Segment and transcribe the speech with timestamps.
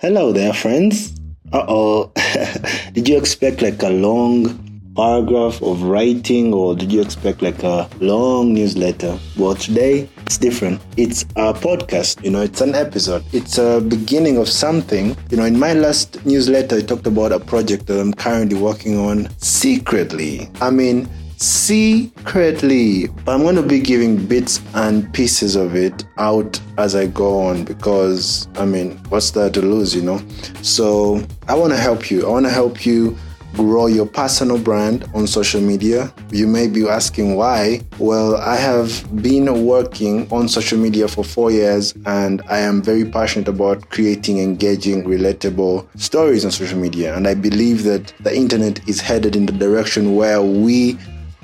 [0.00, 1.12] Hello there, friends.
[1.52, 2.12] Uh oh.
[2.92, 7.90] did you expect like a long paragraph of writing or did you expect like a
[7.98, 9.18] long newsletter?
[9.36, 10.80] Well, today it's different.
[10.96, 13.24] It's a podcast, you know, it's an episode.
[13.32, 15.16] It's a beginning of something.
[15.30, 18.96] You know, in my last newsletter, I talked about a project that I'm currently working
[18.96, 20.48] on secretly.
[20.60, 21.08] I mean,
[21.38, 23.06] secretly.
[23.24, 27.40] But I'm going to be giving bits and pieces of it out as I go
[27.40, 30.20] on because, I mean, what's there to lose, you know?
[30.62, 32.26] So I want to help you.
[32.26, 33.16] I want to help you
[33.54, 36.12] grow your personal brand on social media.
[36.30, 37.80] You may be asking why.
[37.98, 43.04] Well, I have been working on social media for four years and I am very
[43.04, 47.16] passionate about creating engaging, relatable stories on social media.
[47.16, 50.98] And I believe that the internet is headed in the direction where we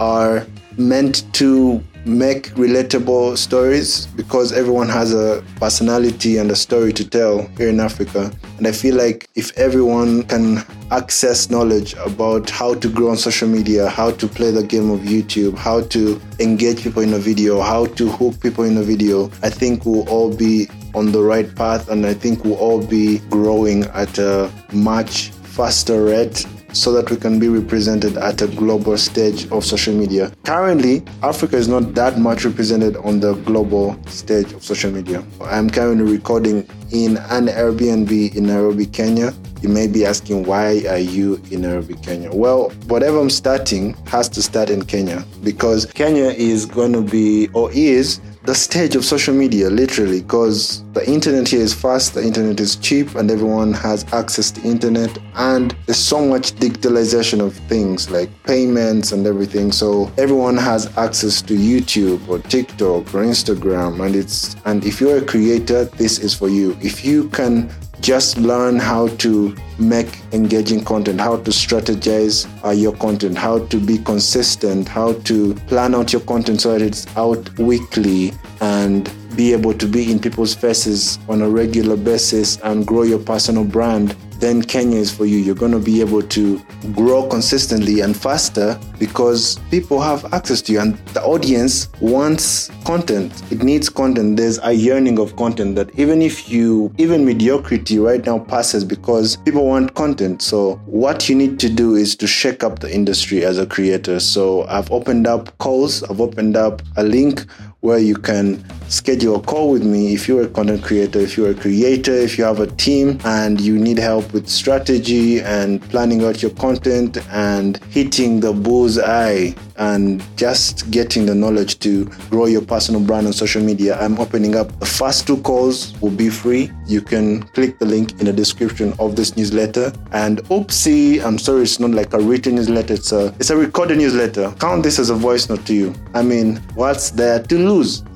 [0.00, 0.46] are
[0.76, 7.46] meant to make relatable stories because everyone has a personality and a story to tell
[7.58, 8.32] here in Africa.
[8.56, 13.48] And I feel like if everyone can access knowledge about how to grow on social
[13.48, 17.60] media, how to play the game of YouTube, how to engage people in a video,
[17.60, 21.54] how to hook people in a video, I think we'll all be on the right
[21.54, 27.10] path and I think we'll all be growing at a much faster rate so that
[27.10, 30.32] we can be represented at a global stage of social media.
[30.44, 35.24] Currently, Africa is not that much represented on the global stage of social media.
[35.40, 39.32] I'm currently recording in an Airbnb in Nairobi, Kenya.
[39.62, 42.30] You may be asking, why are you in Nairobi, Kenya?
[42.32, 47.48] Well, whatever I'm starting has to start in Kenya because Kenya is going to be
[47.52, 52.22] or is the stage of social media, literally, because the internet here is fast, the
[52.22, 55.16] internet is cheap, and everyone has access to internet.
[55.34, 59.72] And there's so much digitalization of things like payments and everything.
[59.72, 65.18] So everyone has access to YouTube or TikTok or Instagram, and it's and if you're
[65.18, 66.76] a creator, this is for you.
[66.80, 67.70] If you can
[68.00, 73.78] just learn how to make engaging content, how to strategize uh, your content, how to
[73.78, 79.52] be consistent, how to plan out your content so that it's out weekly and be
[79.52, 84.16] able to be in people's faces on a regular basis and grow your personal brand
[84.40, 85.36] then Kenya is for you.
[85.36, 86.60] You're going to be able to
[86.92, 93.32] grow consistently and faster because people have access to you and the audience wants content.
[93.52, 94.36] It needs content.
[94.36, 99.36] There's a yearning of content that even if you, even mediocrity right now passes because
[99.36, 100.42] people want content.
[100.42, 104.20] So what you need to do is to shake up the industry as a creator.
[104.20, 107.44] So I've opened up calls, I've opened up a link
[107.80, 111.50] where you can schedule a call with me if you're a content creator, if you're
[111.50, 116.24] a creator, if you have a team and you need help with strategy and planning
[116.24, 122.60] out your content and hitting the bullseye and just getting the knowledge to grow your
[122.60, 123.98] personal brand on social media.
[123.98, 126.70] I'm opening up the first two calls will be free.
[126.86, 129.92] You can click the link in the description of this newsletter.
[130.12, 132.94] And oopsie, I'm sorry, it's not like a written newsletter.
[132.94, 134.54] It's a it's a recorded newsletter.
[134.58, 135.94] Count this as a voice note to you.
[136.12, 137.58] I mean, what's there to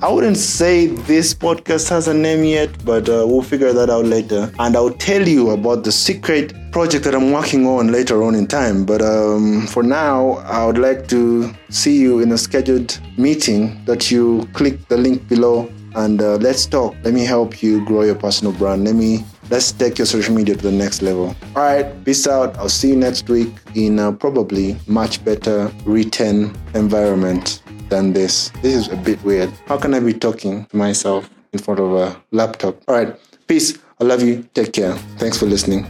[0.01, 4.03] I wouldn't say this podcast has a name yet, but uh, we'll figure that out
[4.03, 4.51] later.
[4.59, 8.47] And I'll tell you about the secret project that I'm working on later on in
[8.47, 8.85] time.
[8.85, 14.11] But um, for now, I would like to see you in a scheduled meeting that
[14.11, 16.93] you click the link below and uh, let's talk.
[17.03, 18.83] Let me help you grow your personal brand.
[18.83, 21.33] Let me let's take your social media to the next level.
[21.55, 22.57] All right, peace out.
[22.57, 28.49] I'll see you next week in a probably much better written environment than this.
[28.61, 29.51] This is a bit weird.
[29.67, 32.81] How can I be talking to myself in front of a laptop?
[32.87, 33.15] All right,
[33.47, 33.77] peace.
[33.99, 34.43] I love you.
[34.53, 34.93] Take care.
[35.17, 35.85] Thanks for listening.